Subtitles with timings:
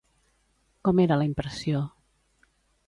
[0.89, 1.85] Com era la impressió?